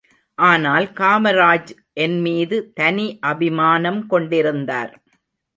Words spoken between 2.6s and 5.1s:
தனி அபிமானம் கொண்டிருந்தார்.